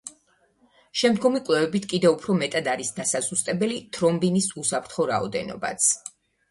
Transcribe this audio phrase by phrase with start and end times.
[1.01, 5.95] შემდგომი კვლევებით კიდევ უფრო მეტად არის დასაზუსტებელი თრომბინის უსაფრთხო რაოდენობაც.